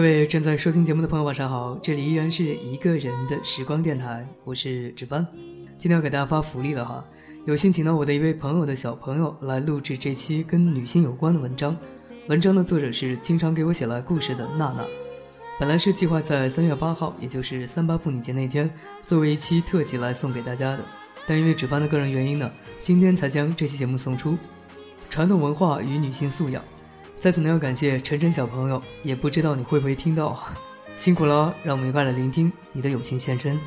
[0.00, 1.78] 各位正在收听节目的朋友，晚上好！
[1.82, 5.26] 这里依然是一个人的时光电台，我是志帆。
[5.76, 7.04] 今天要给大家发福利了哈，
[7.44, 11.76] 有幸请到我的一位朋友的小朋友来录制这期跟女性有关的文章。
[12.28, 14.82] 文章的作者是经常给我写来故事的娜娜。
[15.58, 18.70] 本来是计划在三月八号，也就是三八妇女节那天，
[19.04, 20.80] 作为一期特辑来送给大家的，
[21.26, 24.38] 但因为志帆的个人原因呢，今天才将这期节目送出。
[25.10, 26.64] 传统文化与女性素养。
[27.20, 30.42] 在此呢，要感谢晨晨小朋友，也不知道你会不会听到，
[30.96, 33.60] 辛苦了，让我们一块来聆听你的友情献身。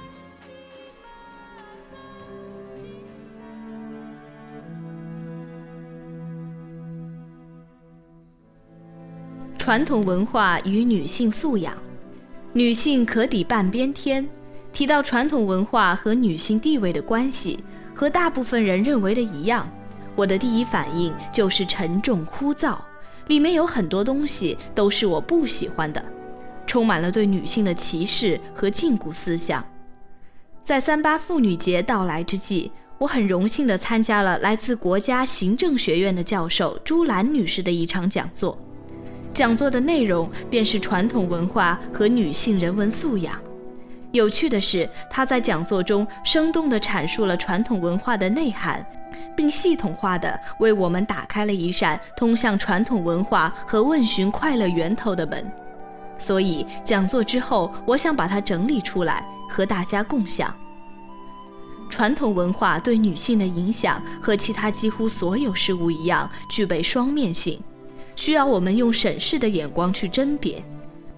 [9.60, 11.78] 传统文化与女性素养，
[12.54, 14.28] 女性可抵半边天。
[14.72, 19.70] 提到传统文化和女性地位的关系，和大部分人认为的一样，
[20.16, 22.76] 我的第一反应就是沉重枯燥。
[23.28, 26.04] 里面有很多东西都是我不喜欢的，
[26.68, 29.64] 充满了对女性的歧视和禁锢思想。
[30.64, 38.58] 在三八妇女节到来之际，我很荣幸地参加了来自国家行政学院的教授朱兰女士的一场讲座。
[39.34, 43.38] 讲座的内容便是传统文化和女性人文素养。
[44.14, 48.84] 有趣的是，他在讲座中生动地阐述了传统文化的内涵。
[49.36, 55.52] 并系统化地为我们打开了一扇通向传统文化和问询快乐源头的门，
[56.20, 60.54] 所以讲座之后，我想把它整理出来和大家共享。
[61.90, 67.60] 传统文化对女性的影响和其他几乎所有事物一样，具备双面性，
[68.16, 70.64] 需要我们用审视的眼光去甄别。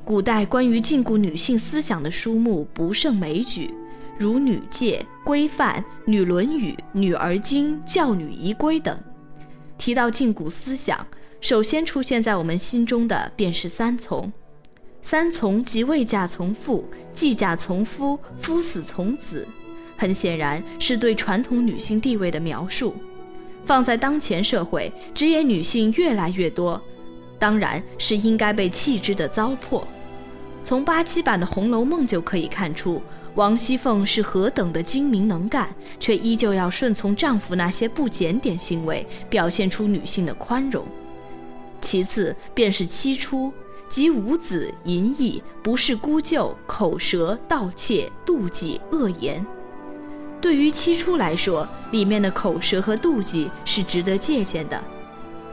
[0.05, 3.73] 古代关于禁锢女性思想的书目不胜枚举。
[4.19, 8.95] 如《女戒》《规范》《女论语》《女儿经》《教女仪规》等，
[9.79, 11.05] 提到禁锢思想，
[11.41, 14.31] 首先出现在我们心中的便是三从。
[15.01, 19.45] 三从即未嫁从父，继嫁从夫，夫死从子。
[19.97, 22.95] 很显然是对传统女性地位的描述。
[23.65, 26.79] 放在当前社会，职业女性越来越多，
[27.39, 29.83] 当然是应该被弃之的糟粕。
[30.65, 32.99] 从八七版的《红楼梦》就可以看出。
[33.35, 40.83] 王熙凤是何等的精明能干，却依旧要顺从丈夫那些不检点行为，表现出女性的宽容。
[41.81, 43.53] 其次便是七出，
[43.87, 49.45] 即五子、淫逸、不是姑舅、口舌、盗窃、妒忌、恶言。
[50.41, 54.83] 对于七出来说，里面的口舌和妒忌是值得借鉴的。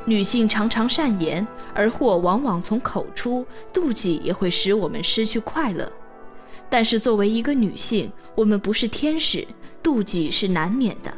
[0.05, 5.91] 女性常常善言，而祸往往从口出，妒忌也会使我们失去快乐。
[6.69, 9.47] 但是作为一个女性，我们不是天使，
[9.83, 11.15] 妒忌是难免的，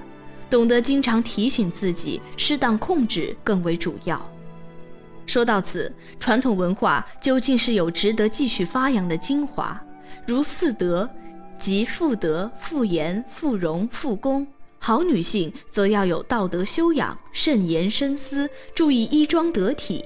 [0.50, 4.20] 懂得经常提醒自己，适当控制更为主要。
[5.26, 5.90] 说到此，
[6.20, 9.80] 传统文化究竟是有值得继续发扬的精华，
[10.26, 11.08] 如四德，
[11.58, 14.46] 即妇德、妇言、妇容、妇功。
[14.86, 20.04] 好女性则要有道德修养，慎言深思，注意衣装得体。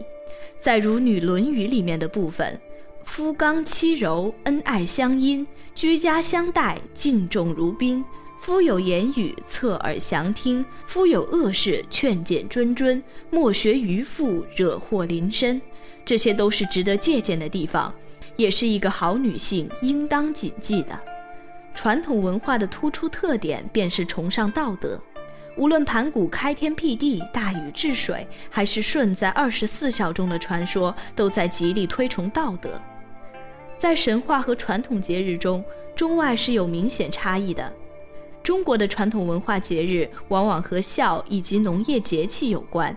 [0.60, 2.56] 再如《女论语》里面的部分。
[3.04, 5.44] 夫刚妻柔，恩爱相因，
[5.74, 8.04] 居家相待，敬重如宾。
[8.40, 13.02] 夫有言语，侧耳详听；夫有恶事，劝谏谆谆。
[13.30, 15.60] 莫学渔妇，惹祸临身。
[16.04, 17.92] 这些都是值得借鉴的地方，
[18.36, 20.96] 也是一个好女性应当谨记的。
[21.80, 25.00] 传统文化的突出特点便是崇尚道德，
[25.56, 32.70] 无论盘古开天辟地、大禹治水，还是舜在二十四孝中的传说，都在极力推崇道德。
[33.78, 35.64] 在神话和传统节日中，
[35.94, 37.72] 中外是有明显差异的。
[38.42, 42.92] 中国的传统文化节日往往和孝以及农业节气有关，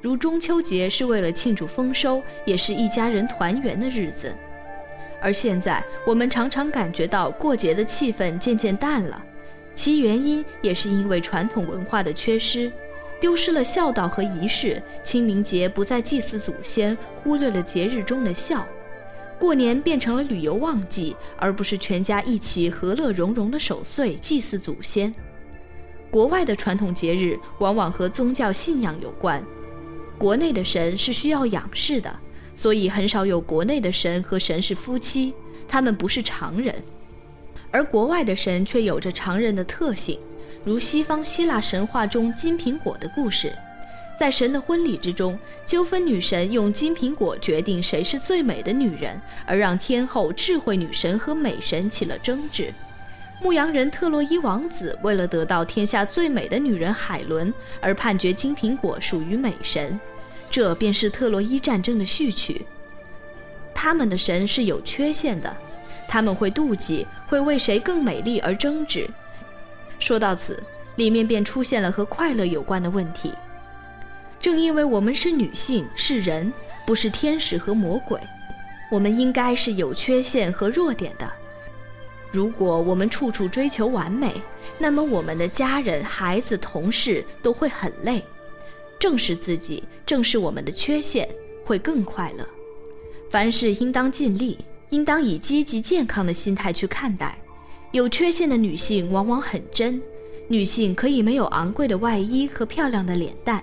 [0.00, 4.34] 如中秋节是为了庆祝丰收，也是一家人团圆的日子。
[5.20, 9.22] 而现在，我们常常感觉到过节的气氛渐渐淡了，
[9.74, 12.70] 其原因也是因为传统文化的缺失，
[13.20, 14.82] 丢失了孝道和仪式。
[15.02, 18.66] 清明节不再祭祀祖先，忽略了节日中的孝。
[19.38, 25.14] 过年变成了旅游旺季，而不是全家一起和乐融融的守岁祭祀祖先。
[26.10, 29.44] 国外的传统节日往往和宗教信仰有关，
[30.16, 32.14] 国内的神是需要仰视的，
[32.56, 35.32] 所以很少有国内的神和神是夫妻，
[35.68, 36.74] 他们不是常人。
[37.70, 40.18] 而国外的神却有着常人的特性，
[40.64, 43.52] 如西方希腊神话中金苹果的故事。
[44.18, 52.72] 在神的婚礼之中，纠纷女神用金苹果决定谁是最美的女人，而让天后智慧女神和美神起了争执。
[53.42, 60.00] 牧羊人特洛伊王子为了得到天下最美的女人海伦，而判决金苹果属于美神，
[60.50, 62.64] 这便是特洛伊战争的序曲。
[63.74, 65.54] 他们的神是有缺陷的，
[66.08, 69.08] 他们会妒忌，会为谁更美丽而争执。
[69.98, 70.62] 说到此，
[70.96, 73.32] 里面便出现了和快乐有关的问题。
[74.40, 76.52] 正因为我们是女性，是人，
[76.86, 78.20] 不是天使和魔鬼，
[78.90, 81.30] 我们应该是有缺陷和弱点的。
[82.30, 84.40] 如果我们处处追求完美，
[84.78, 88.22] 那么我们的家人、孩子、同事都会很累。
[88.98, 91.28] 正视自己，正视我们的缺陷，
[91.64, 92.46] 会更快乐。
[93.30, 94.58] 凡事应当尽力，
[94.90, 97.38] 应当以积极健康的心态去看待。
[97.92, 100.00] 有缺陷的女性往往很真，
[100.48, 103.62] 女性可以没有昂贵的外衣和漂亮的脸蛋。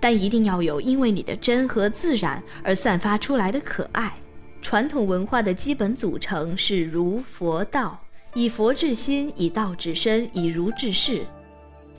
[0.00, 4.14] 但一定要有因为你的真和自然而散发出来的可爱。
[4.60, 7.98] 传统文化的基本组成是儒、佛、道，
[8.34, 11.24] 以佛治心，以道治身，以儒治世。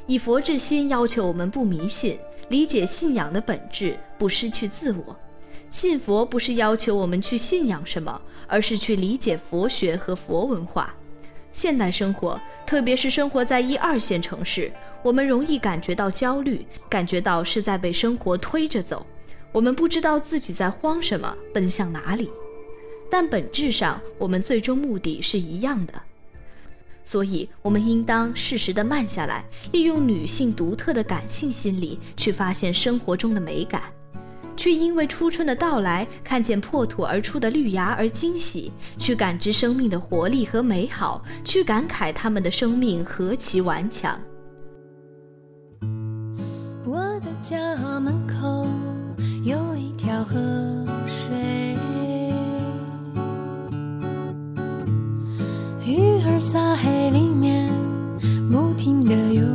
[0.06, 2.20] 以佛治心要求我们不迷信，
[2.50, 5.16] 理解信仰的本质，不失去自我。
[5.70, 10.94] 信佛不是要求我们去信仰什么，而是去理解佛学和佛文化。
[11.52, 14.72] 现代生活，特别是生活在一二线城市，
[15.02, 19.06] 我们容易感觉到焦虑，感觉到是在被生活推着走。
[19.52, 22.30] 我们不知道自己在慌什么，奔向哪里。
[23.10, 25.94] 但本质上，我们最终目的是一样的。
[27.06, 33.84] 所以，我们应当适时的慢下来，利用女性独特的感性心理，去发现生活中的美感。
[34.58, 44.20] 去因为初春的到来，看见破土而出的绿芽而惊喜；去感知生命的活力和美好；去感慨他们的生命何其顽强。
[46.86, 48.66] 我的家门口
[49.44, 50.34] 有一条河
[51.06, 51.75] 水，
[56.40, 57.70] 撒黑里面
[58.52, 59.55] 不停地游。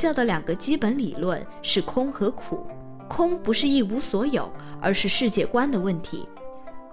[0.00, 2.66] 教的两个基本理论是空和苦。
[3.06, 6.26] 空不是一无所有，而是世界观的问题。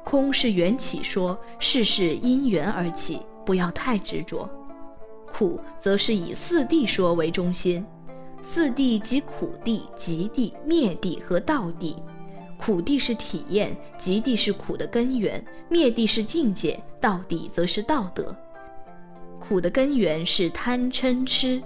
[0.03, 4.49] 空是缘起说，世事因缘而起，不要太执着。
[5.31, 7.85] 苦则是以四谛说为中心，
[8.41, 11.95] 四谛即苦谛、极谛、灭谛和道谛。
[12.57, 18.35] 苦谛是体验，极谛是苦的根源，灭谛是境界，道谛则是道德。
[19.39, 21.61] 苦的根源是贪嗔痴，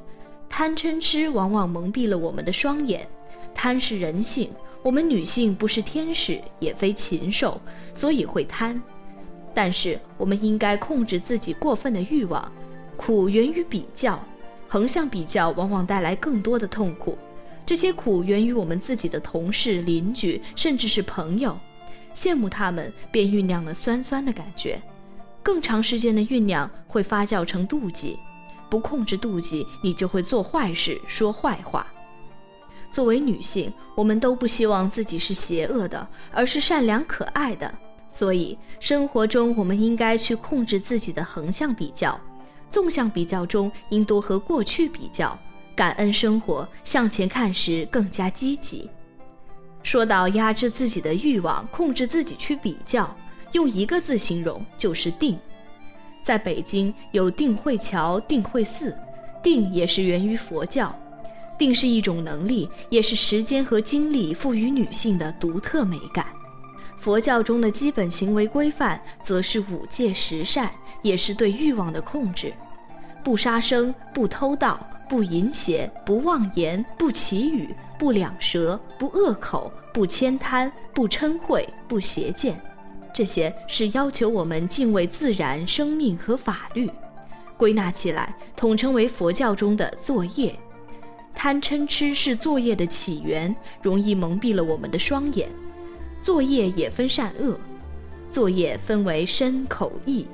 [0.52, 3.08] 贪嗔痴往往蒙蔽了我们的双眼。
[3.56, 4.50] 贪是人性，
[4.84, 7.60] 我们女性不是天使，也非禽兽，
[7.94, 8.80] 所以会贪。
[9.54, 12.52] 但是我们应该控制自己过分的欲望。
[12.98, 14.20] 苦源于比较，
[14.68, 17.18] 横向比较往往带来更多的痛苦。
[17.66, 21.58] 这些苦源于我们自己的同事、邻居，甚至是朋友，
[22.14, 24.82] 羡慕他们便酝酿了酸酸的感觉。
[25.42, 28.20] 更长时间的酝酿会发酵成妒忌，
[28.72, 31.86] 不控制妒忌，你就会做坏事、说坏话。
[32.90, 37.70] 作为女性，我们都不希望自己是邪恶的，而是善良可爱的。
[38.10, 42.18] 所以，生活中我们应该去控制自己的横向比较，
[42.70, 45.38] 纵向比较中应多和过去比较，
[45.76, 48.90] 感恩生活，向前看时更加积极。
[49.84, 53.14] 说到压制自己的欲望，控制自己去比较，
[53.52, 55.38] 用一个字形容就是定。
[56.24, 58.96] 在北京有定慧桥、定慧寺，
[59.42, 60.96] 定也是源于佛教。
[61.58, 66.26] 定是一种能力，也是时间和精力赋予女性的独特美感。
[66.98, 70.72] 佛教中的基本行为规范，则是五戒十善，
[71.04, 72.52] 也是对欲望的控制：
[73.24, 82.60] 不杀生、不偷盗、不淫邪、不妄言、不绮语、不两舌、不恶口、不悭贪、不嗔恚、不邪见。
[83.14, 86.90] 这些是要求我们敬畏自然、生命和法律。
[87.58, 90.58] 归纳起来，统称为佛教中的作业。
[91.34, 95.50] 贪嗔痴是作业的起源，容易蒙蔽了我们的双眼。
[96.22, 97.60] 作业也分善恶，
[98.32, 100.26] 作业分为身、口、意。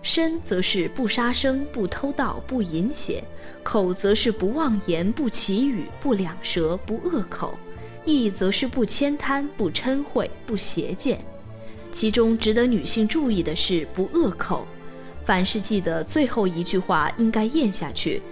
[0.00, 3.22] 身则是不杀生、不偷盗、不淫邪；
[3.62, 7.50] 口则是不妄言、不绮语、不两舌、不恶口；
[8.04, 11.20] 意则是不悭贪、不嗔恚、不邪见。
[11.90, 14.66] 其中值得女性注意的是不恶口，
[15.24, 18.22] 凡事记得最后一句话应该咽下去。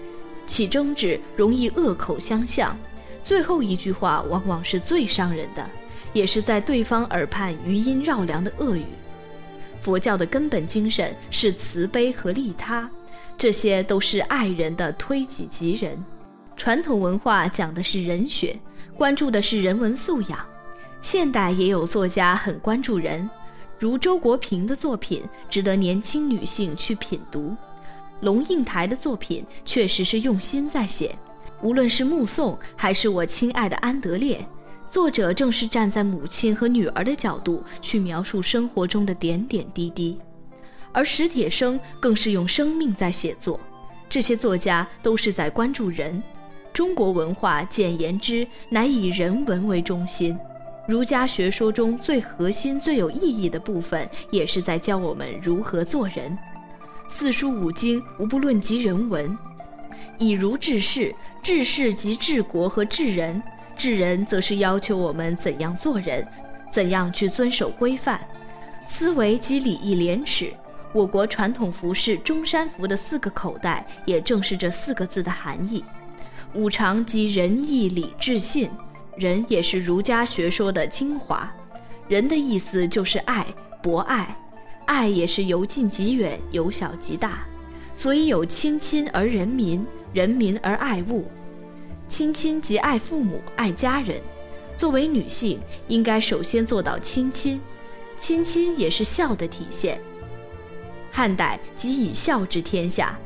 [0.47, 2.79] 起争执容易恶口相向，
[3.25, 5.67] 最后一句话往往是最伤人的，
[6.13, 8.85] 也是在对方耳畔余音绕梁的恶语。
[9.81, 12.89] 佛教的根本精神是慈悲和利他，
[13.37, 15.97] 这些都是爱人的推己及人。
[16.57, 18.57] 传统文化讲的是人学，
[18.97, 20.39] 关注的是人文素养。
[21.01, 23.29] 现代也有作家很关注人，
[23.79, 27.55] 如周国平的作品值得年轻女性去品读。
[28.21, 31.15] 龙应台的作品确实是用心在写，
[31.61, 34.43] 无论是《目送》还是我亲爱的安德烈，
[34.91, 40.19] 作者正是站在母亲和女儿的角度去描述生活中的点点滴滴，
[40.93, 43.61] 而史铁生更是用生命在写作。
[44.09, 46.23] 这些作家都是在关注人。
[46.73, 50.39] 中国文化简言之，乃以人文为中心。
[50.87, 56.37] 儒家学说中最核心、最有意义的部分，也是在教我们如何做人。
[57.09, 59.37] 四书五经无不论及人文，
[60.19, 63.43] 以儒治世，治世即治国和治人，
[63.77, 66.25] 治人则是要求我们怎样做人，
[66.71, 68.21] 怎样去遵守规范。
[68.87, 70.53] 思维及礼义廉耻，
[70.93, 75.85] 我国传统服饰中山服的四个口袋，也正是这四个字的含义。
[76.55, 78.71] 五常即仁义礼智信，
[79.17, 81.51] 人也是儒家学说的精华。
[82.09, 83.47] 仁的意思就是爱，
[83.83, 84.37] 博爱，
[84.85, 87.45] 爱也是由近及远，由小及大，
[87.95, 91.27] 所以有亲亲而人民，人民而爱物。
[92.07, 94.21] 亲亲即爱父母，爱家人。
[94.77, 95.59] 作为女性，
[95.89, 97.61] 应该首先做到亲亲。
[98.19, 99.99] 亲亲也是孝的体现。
[101.11, 103.19] 汉代即以孝治天下，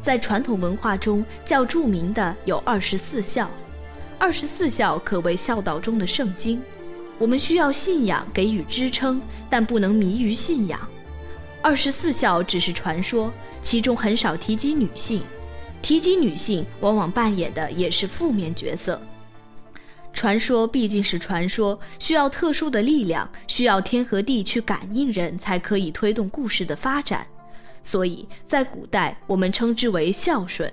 [0.00, 3.50] 在传统文化中较著名的有二十四孝。
[4.18, 6.60] 二十四孝可谓孝道中的圣经。
[7.18, 10.80] 我们需要信仰给予支撑，但不能迷于信仰。
[11.62, 15.22] 二十四孝只是传说，其中很少提及女性，
[15.80, 19.00] 提及女性往往扮演的也是负面角色。
[20.12, 27.26] 传说毕竟是传说，需要特殊的力量，需要天和地去感应人才可以推动故事的发展。
[27.82, 30.72] 所以在古代，我们称之为孝顺。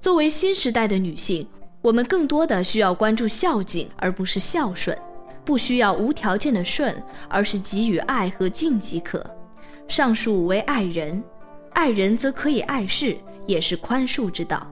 [0.00, 1.46] 作为新时代的女性，
[1.84, 4.96] 我们更多的需要关注孝敬，而不是孝顺。
[5.44, 6.96] 不需要无条件的顺，
[7.28, 9.22] 而是给予爱和敬即可。
[9.86, 11.22] 上述为爱人，
[11.74, 13.14] 爱人则可以爱事，
[13.46, 14.66] 也是宽恕之道。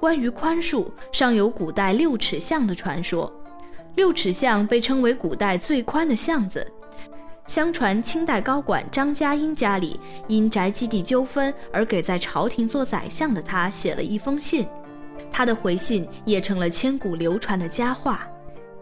[0.00, 3.32] 关于宽恕，尚有古代六尺巷的传说。
[3.94, 6.66] 六尺巷被称为古代最宽的巷子。
[7.46, 14.66] 相传清代高管张家英家里因宅基地纠纷而给在朝廷做宰相的他写了一封信，
[15.30, 18.26] 他的回信也成了千古流传的佳话。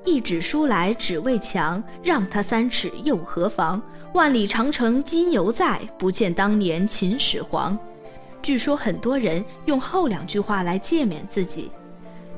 [0.04, 3.82] 一纸书来只为墙，让他三尺又何妨？
[4.14, 7.78] 万里长城今犹在，不见当年秦始皇。
[8.40, 11.70] 据说很多人用后两句话来诫勉自己。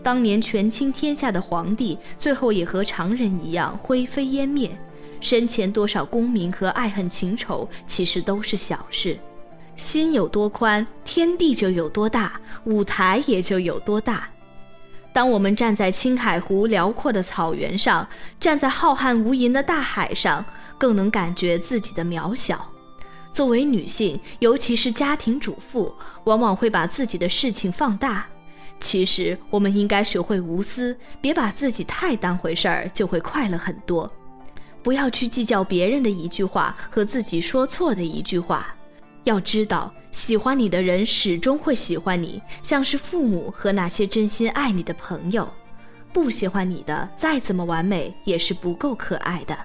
[0.03, 4.71] 当年权倾天下的皇帝，最后也和常人一样灰飞烟灭。
[5.21, 9.19] 身前多少功名和爱恨情仇，其实都是小事。
[9.81, 14.29] 心有多宽，天地就有多大，舞台也就有多大。
[15.11, 18.07] 当我们站在青海湖辽阔的草原上，
[18.39, 20.45] 站在浩瀚无垠的大海上，
[20.77, 22.71] 更能感觉自己的渺小。
[23.33, 25.93] 作为女性，尤其是家庭主妇，
[26.25, 28.27] 往往会把自己的事情放大。
[28.81, 34.11] 其实，我们应该学会无私，别把自己太当回事儿，就会快乐很多。
[34.83, 38.75] 不要去计较别人的一句话和自己说错的一句话。
[39.31, 45.49] 要知道，喜欢你的人始终会喜欢你，像是父母和那些真心爱你的朋友。
[46.13, 49.57] 不喜欢你的，再怎么完美，也是不够可爱的。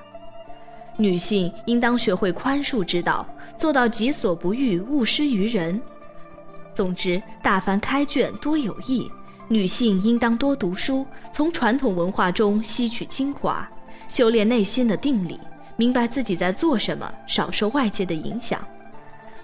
[0.98, 5.82] 女性应当学会宽恕之道，做到己所不欲，勿施于人。
[6.72, 9.10] 总之，大凡开卷多有益。
[9.48, 13.68] 女性应当多读书，从传统文化中吸取精华，
[14.08, 15.40] 修炼内心的定力，
[15.76, 18.60] 明白自己在做什么，少受外界的影响，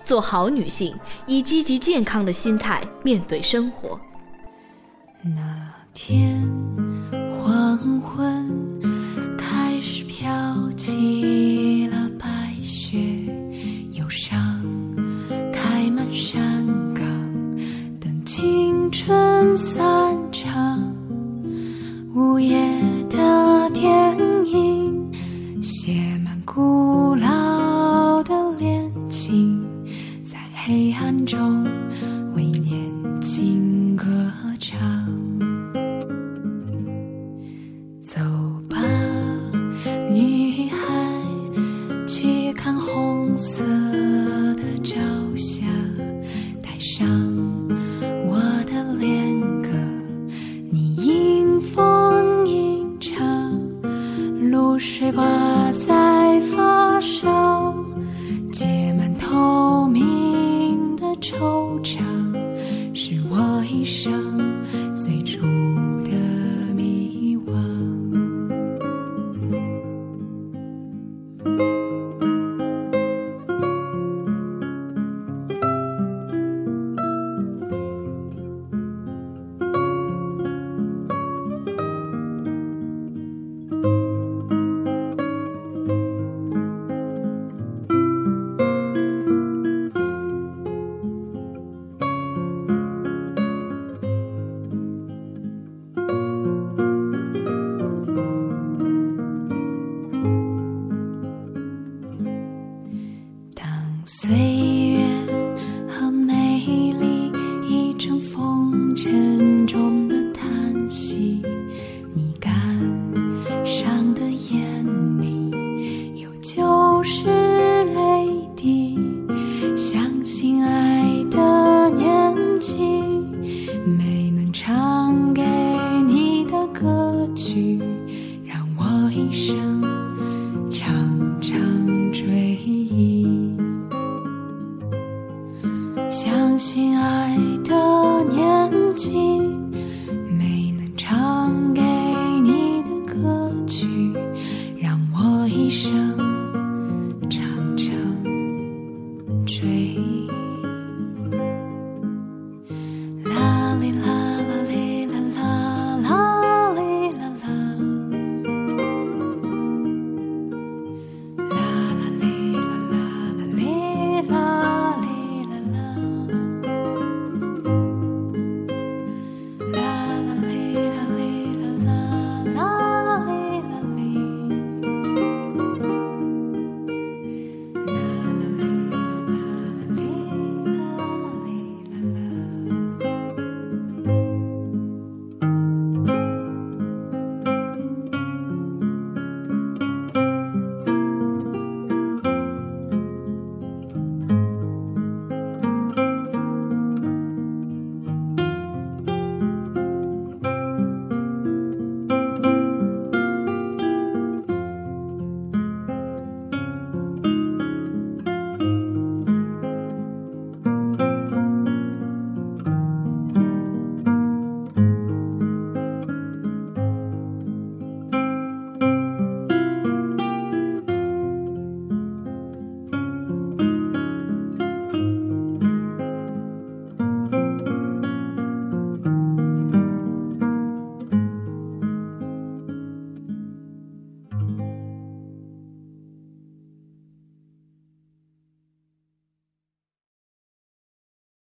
[0.03, 3.99] 做好女性，以积极健康的心态面对生活。
[5.23, 6.41] 那天
[7.29, 8.49] 黄昏。
[9.37, 10.29] 开始飘
[10.77, 12.97] 起了白雪，
[13.93, 14.37] 忧伤
[15.51, 17.03] 开满山岗，
[17.99, 20.93] 等青春散场。
[22.15, 22.55] 午夜
[23.09, 25.11] 的电影
[25.61, 26.61] 写满古